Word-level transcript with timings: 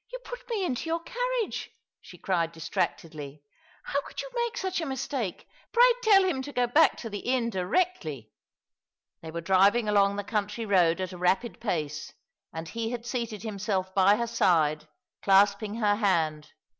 "You 0.11 0.17
put 0.25 0.49
me 0.49 0.65
into 0.65 0.89
your 0.89 1.01
carriage!" 1.01 1.69
she; 2.01 2.17
cried 2.17 2.51
distractedly." 2.51 3.43
How 3.83 4.01
could 4.01 4.19
you 4.19 4.31
make 4.33 4.57
such 4.57 4.81
a 4.81 4.85
mistake? 4.87 5.47
Pray 5.71 5.85
tell 6.01 6.23
him 6.25 6.41
to 6.41 6.51
go 6.51 6.65
back 6.65 6.97
to 6.97 7.09
the 7.11 7.19
inn 7.19 7.51
directly." 7.51 8.31
They 9.21 9.29
were 9.29 9.41
driving 9.41 9.87
along 9.87 10.15
the 10.15 10.23
country 10.23 10.65
road 10.65 11.01
at 11.01 11.13
a 11.13 11.19
rapid 11.19 11.59
pace, 11.61 12.13
and 12.51 12.67
he 12.69 12.89
had 12.89 13.05
seated 13.05 13.43
himself 13.43 13.93
by 13.93 14.15
her 14.15 14.25
side, 14.25 14.87
clasping 15.21 15.75
her 15.75 15.93
hand. 15.97 16.51